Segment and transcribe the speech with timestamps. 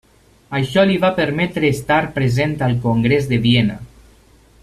[0.59, 3.77] Això li va permetre estar present al Congrés de Viena.